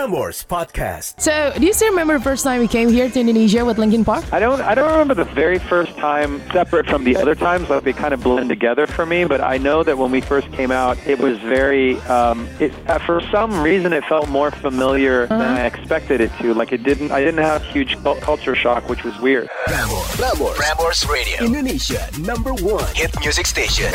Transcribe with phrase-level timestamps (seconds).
[0.00, 1.20] Prambors Podcast.
[1.20, 4.02] So, do you still remember the first time we came here to Indonesia with Linkin
[4.02, 4.24] Park?
[4.32, 7.84] I don't I don't remember the very first time separate from the other times like
[7.84, 10.70] they kind of blend together for me but I know that when we first came
[10.70, 15.42] out it was very um, it uh, for some reason it felt more familiar than
[15.42, 19.18] I expected it to like it didn't I didn't have huge culture shock which was
[19.20, 20.16] weird Prambors.
[20.16, 20.54] Prambors.
[20.56, 21.44] Prambors Radio.
[21.44, 22.88] Indonesia number one.
[22.94, 23.92] Hit music station.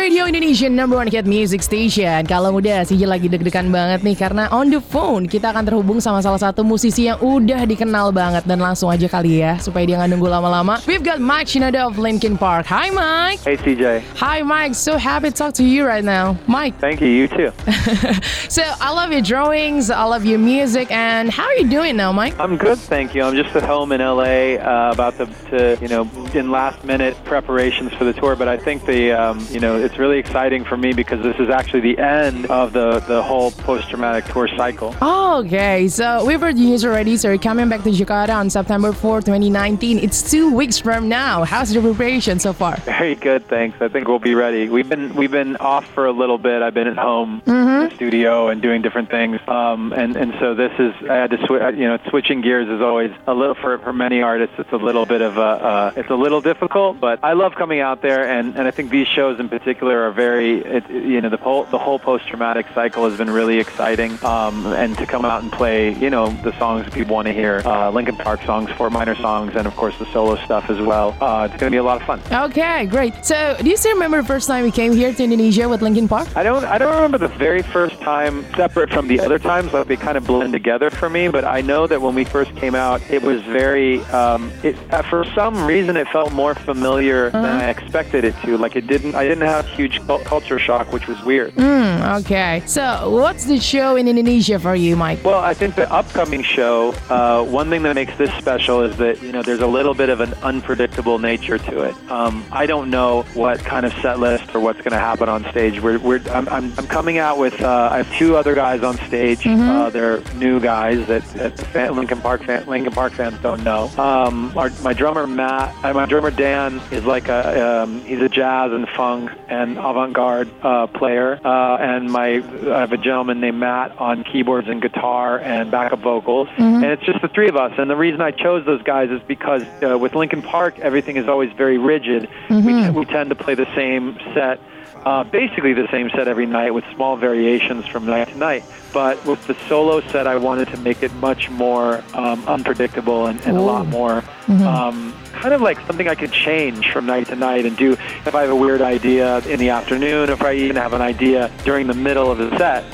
[0.00, 2.24] Radio Indonesia number one hit music station.
[2.24, 6.24] Kalau udah sih lagi deg-degan banget nih karena on the phone kita akan terhubung sama
[6.24, 10.16] salah satu musisi yang udah dikenal banget dan langsung aja kali ya supaya dia nggak
[10.16, 10.80] nunggu lama-lama.
[10.88, 12.64] We've got Mike Shinoda of Linkin Park.
[12.72, 13.44] Hi Mike.
[13.44, 14.72] Hey CJ Hi Mike.
[14.72, 16.80] So happy to talk to you right now, Mike.
[16.80, 17.52] thank you you too
[18.48, 19.92] So I love your drawings.
[19.92, 20.88] I love your music.
[20.88, 22.40] And how are you doing now, Mike?
[22.40, 25.92] I'm good thank you I'm just at home in LA uh, about to, to you
[25.92, 29.89] know in last minute preparations for the tour but I think the um, you know
[29.90, 33.50] it's really exciting for me because this is actually the end of the the whole
[33.50, 34.94] post traumatic tour cycle
[35.40, 37.16] Okay, so we've heard news already.
[37.16, 39.98] So you're coming back to Jakarta on September 4, 2019.
[39.98, 41.44] It's two weeks from now.
[41.44, 42.76] How's the preparation so far?
[42.78, 43.80] Very good, thanks.
[43.80, 44.68] I think we'll be ready.
[44.68, 46.62] We've been we've been off for a little bit.
[46.62, 49.40] I've been at home in the studio and doing different things.
[49.48, 51.62] Um, and and so this is I had to switch.
[51.76, 54.56] You know, switching gears is always a little for for many artists.
[54.58, 57.80] It's a little bit of a uh, it's a little difficult, but I love coming
[57.80, 58.28] out there.
[58.28, 61.64] And, and I think these shows in particular are very it, you know the whole
[61.64, 64.12] the whole post traumatic cycle has been really exciting.
[64.24, 67.62] Um, and to come out and play you know the songs people want to hear,
[67.64, 71.16] uh, Linkin Park songs, Fort Minor songs, and of course the solo stuff as well.
[71.20, 72.20] Uh, it's going to be a lot of fun.
[72.30, 73.24] Okay, great.
[73.24, 76.08] So do you still remember the first time we came here to Indonesia with Linkin
[76.08, 76.28] Park?
[76.36, 79.86] I don't I don't remember the very first time separate from the other times like
[79.86, 82.74] they kind of blend together for me but I know that when we first came
[82.74, 87.44] out it was very um, it uh, for some reason it felt more familiar than
[87.44, 91.06] I expected it to like it didn't I didn't have huge cul- culture shock which
[91.06, 91.52] was weird
[92.00, 92.62] Okay.
[92.66, 95.22] So what's the show in Indonesia for you, Mike?
[95.24, 99.22] Well, I think the upcoming show, uh, one thing that makes this special is that
[99.22, 101.94] you know there's a little bit of an unpredictable nature to it.
[102.10, 105.44] Um, I don't know what kind of set list or what's going to happen on
[105.50, 105.80] stage.
[105.80, 108.96] We're, we're I'm, I'm, I'm coming out with uh, I have two other guys on
[109.08, 109.44] stage.
[109.46, 113.90] Uh, they're new guys that, that fan, Linkin Park fan, Linkin Park fans don't know.
[113.98, 118.28] Um, our, my drummer Matt, uh, my drummer Dan is like a um, he's a
[118.28, 122.36] jazz and funk and avant-garde uh, player, uh, and my
[122.72, 127.02] I have a gentleman named Matt on keyboards and guitar and backup vocals, and it's
[127.02, 127.72] just the three of us.
[127.76, 131.26] And the reason I chose those guys is because uh, with Linkin Park, everything is
[131.26, 132.28] always very rigid.
[132.48, 134.60] We, t- we tend to play the same set.
[135.04, 138.62] Uh, basically the same set every night with small variations from night to night.
[138.92, 143.40] But with the solo set, I wanted to make it much more um, unpredictable and,
[143.46, 147.36] and a lot more um, kind of like something I could change from night to
[147.36, 147.92] night and do.
[147.92, 151.50] If I have a weird idea in the afternoon, if I even have an idea
[151.64, 152.84] during the middle of the set,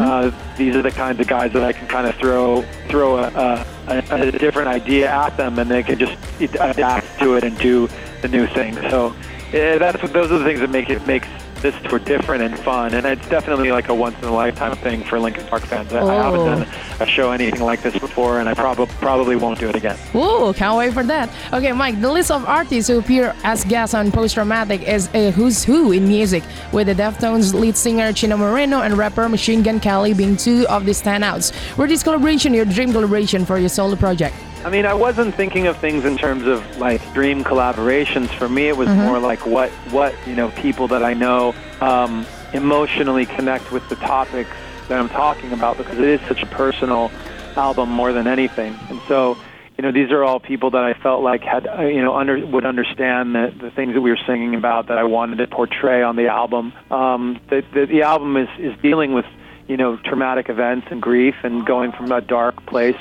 [0.00, 3.28] uh, these are the kinds of guys that I can kind of throw throw a,
[3.28, 7.56] a, a, a different idea at them, and they can just adapt to it and
[7.58, 7.88] do
[8.22, 8.74] the new thing.
[8.90, 9.14] So
[9.52, 11.28] yeah, that's what, those are the things that make it makes
[11.64, 15.02] this tour different and fun, and it's definitely like a once in a lifetime thing
[15.02, 15.90] for Linkin Park fans.
[15.94, 16.44] I, I haven't Oh.
[16.44, 16.66] done
[17.00, 19.96] a show anything like this before, and I probably probably won't do it again.
[20.12, 21.30] Whoa, can't wait for that.
[21.54, 25.30] Okay, Mike, the list of artists who appear as guests on Post Traumatic is a
[25.30, 29.80] who's who in music, with the Deftones lead singer Chino Moreno and rapper Machine Gun
[29.80, 31.50] Kelly being two of the standouts.
[31.78, 34.34] Were this collaboration your dream collaboration for your solo project?
[34.64, 38.30] I mean, I wasn't thinking of things in terms of like dream collaborations.
[38.38, 42.26] For me, it was more like what what you know people that I know um,
[42.54, 44.56] emotionally connect with the topics
[44.88, 47.10] that I'm talking about because it is such a personal
[47.56, 48.78] album more than anything.
[48.88, 49.36] And so,
[49.76, 52.44] you know, these are all people that I felt like had uh, you know under
[52.46, 56.02] would understand the the things that we were singing about that I wanted to portray
[56.02, 56.72] on the album.
[56.90, 59.26] Um, the, the the album is is dealing with
[59.68, 62.96] you know traumatic events and grief and going from a dark place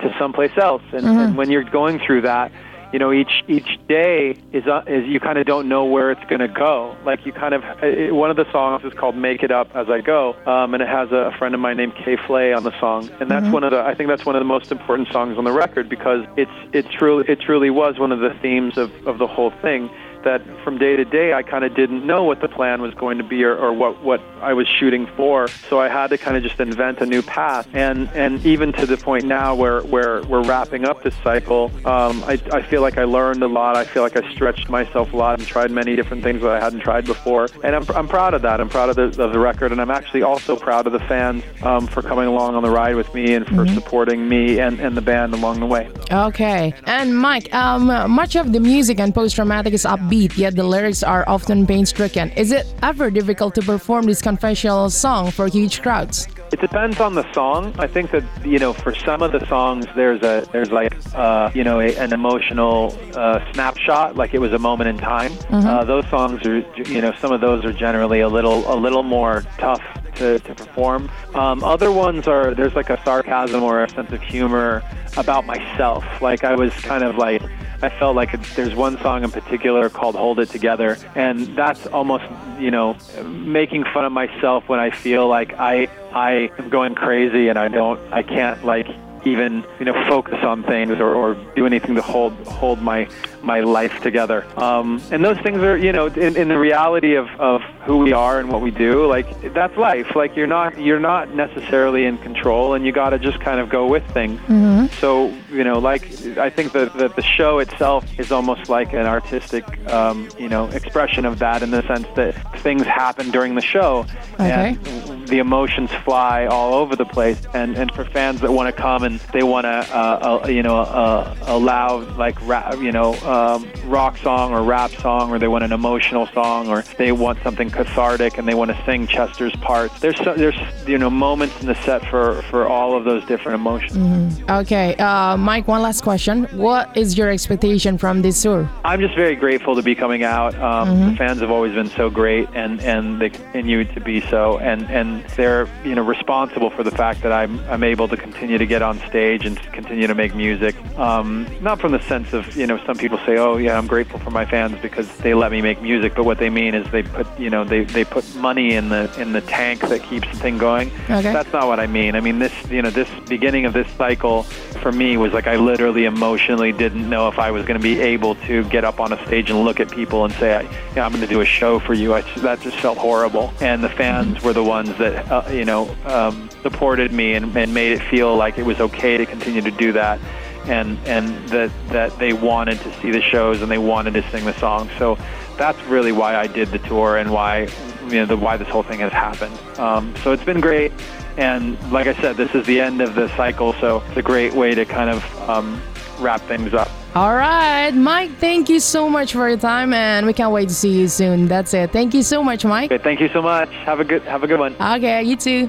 [0.00, 0.82] to someplace else.
[0.92, 2.50] And, and when you're going through that,
[2.92, 6.24] you know each each day is uh, is you kind of don't know where it's
[6.24, 6.96] going to go.
[7.04, 9.90] Like you kind of uh, one of the songs is called "Make It Up as
[9.90, 12.78] I Go," um, and it has a, friend of mine named Kay Flay on the
[12.80, 15.36] song, and that's one of the I think that's one of the most important songs
[15.36, 18.90] on the record because it's it truly it truly was one of the themes of
[19.06, 19.90] of the whole thing
[20.24, 23.18] that from day to day I kind of didn't know what the plan was going
[23.18, 25.48] to be or, or what what I was shooting for.
[25.68, 27.68] So I had to kind of just invent a new path.
[27.74, 32.22] And and even to the point now where where we're wrapping up this cycle, um,
[32.24, 33.76] I I feel like I learned a lot.
[33.76, 36.60] I feel like I stretched myself a lot and tried many different things that I
[36.60, 37.48] hadn't tried before.
[37.62, 38.60] And I'm I'm proud of that.
[38.60, 41.44] I'm proud of the of the record, and I'm actually also proud of the fans
[41.62, 44.96] um, for coming along on the ride with me and for supporting me and, and
[44.96, 45.90] the band along the way.
[46.10, 46.74] Okay.
[46.84, 51.02] And Mike, um, much of the music and post traumatic is upbeat, yet the lyrics
[51.02, 52.30] are often pain stricken.
[52.32, 56.28] Is it ever difficult to perform this confessional song for huge crowds?
[56.52, 57.74] It depends on the song.
[57.78, 61.50] I think that you know, for some of the songs, there's a there's like uh,
[61.54, 65.32] you know a, an emotional uh, snapshot, like it was a moment in time.
[65.50, 66.58] Uh, those songs are
[66.88, 69.82] you know some of those are generally a little a little more tough
[70.14, 71.10] to, to perform.
[71.34, 74.82] Um, other ones are there's like a sarcasm or a sense of humor
[75.16, 76.04] about myself.
[76.22, 77.42] Like I was kind of like
[77.80, 82.24] I felt like there's one song in particular called "Hold It Together," and that's almost
[82.58, 87.48] you know making fun of myself when I feel like I I am going crazy
[87.48, 88.88] and I don't I can't like
[89.24, 93.08] even you know focus on things or, or do anything to hold hold my
[93.42, 94.44] my life together.
[94.60, 98.12] Um, and those things are you know in, in the reality of, of who we
[98.12, 100.14] are and what we do like that's life.
[100.16, 103.68] Like you're not you're not necessarily in control and you got to just kind of
[103.68, 104.40] go with things.
[104.42, 106.02] mhm So you know like
[106.38, 110.66] I think that the, the show itself is almost like an artistic um, you know
[110.68, 114.04] expression of that in the sense that things happen during the show
[114.34, 114.76] Okay.
[114.76, 114.97] and
[115.28, 119.02] the emotions fly all over the place and and for fans that want to come
[119.04, 123.14] and they want to uh, uh, you know uh, a loud like rap you know
[123.20, 127.38] um, rock song or rap song or they want an emotional song or they want
[127.42, 131.60] something cathartic and they want to sing Chester's parts there's so, there's you know moments
[131.60, 134.94] in the set for for all of those different emotions Okay.
[134.96, 136.44] Uh, Mike, one last question.
[136.52, 138.68] What is your expectation from this tour?
[138.84, 140.54] I'm just very grateful to be coming out.
[140.58, 144.58] Um, The fans have always been so great, and, and they continue to be so.
[144.58, 148.58] And, and they're you know responsible for the fact that I'm I'm able to continue
[148.58, 150.76] to get on stage and continue to make music.
[150.98, 154.18] Um, not from the sense of you know some people say, oh yeah, I'm grateful
[154.18, 157.02] for my fans because they let me make music, but what they mean is they
[157.02, 160.36] put you know they, they put money in the in the tank that keeps the
[160.36, 160.90] thing going.
[161.04, 161.32] Okay.
[161.32, 162.14] That's not what I mean.
[162.14, 164.44] I mean this you know this beginning of this cycle
[164.78, 168.00] for me was like I literally emotionally didn't know if I was going to be
[168.00, 171.12] able to get up on a stage and look at people and say, yeah, I'm
[171.12, 172.14] going to do a show for you.
[172.14, 173.52] I, that just felt horrible.
[173.60, 177.72] And the fans were the ones that, uh, you know, um, supported me and, and
[177.72, 180.18] made it feel like it was okay to continue to do that.
[180.66, 184.44] And, and that, that they wanted to see the shows and they wanted to sing
[184.44, 184.90] the songs.
[184.98, 185.18] So
[185.56, 187.68] that's really why I did the tour and why,
[188.04, 189.58] you know, the, why this whole thing has happened.
[189.78, 190.92] Um, so it's been great.
[191.38, 194.52] And like I said, this is the end of the cycle, so it's a great
[194.52, 195.80] way to kind of um,
[196.20, 196.88] wrap things up.
[197.14, 200.74] All right, Mike, thank you so much for your time, and we can't wait to
[200.74, 201.48] see you soon.
[201.48, 201.90] That's it.
[201.90, 202.92] Thank you so much, Mike.
[202.92, 203.70] Okay, thank you so much.
[203.86, 204.74] Have a good have a good one.
[204.80, 205.66] Okay, you too.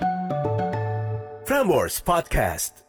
[1.45, 2.88] Prambors Podcast.